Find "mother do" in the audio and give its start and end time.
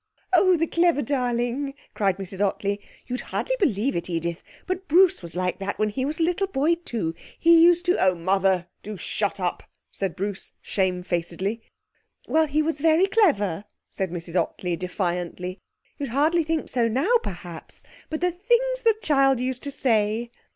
8.15-8.97